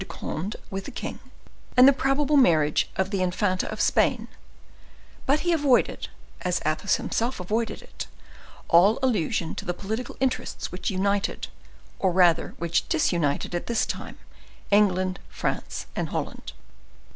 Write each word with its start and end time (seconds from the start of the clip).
de 0.01 0.05
Conde 0.07 0.55
with 0.71 0.85
the 0.85 0.89
king, 0.91 1.19
and 1.77 1.87
the 1.87 1.93
probable 1.93 2.35
marriage 2.35 2.89
of 2.95 3.11
the 3.11 3.21
infanta 3.21 3.71
of 3.71 3.79
Spain; 3.79 4.27
but 5.27 5.41
he 5.41 5.53
avoided, 5.53 6.07
as 6.41 6.59
Athos 6.65 6.95
himself 6.95 7.39
avoided 7.39 7.83
it, 7.83 8.07
all 8.67 8.97
allusion 9.03 9.53
to 9.53 9.63
the 9.63 9.75
political 9.75 10.17
interests 10.19 10.71
which 10.71 10.89
united, 10.89 11.49
or 11.99 12.11
rather 12.11 12.55
which 12.57 12.89
disunited 12.89 13.53
at 13.53 13.67
this 13.67 13.85
time, 13.85 14.17
England, 14.71 15.19
France 15.29 15.85
and 15.95 16.09
Holland. 16.09 16.53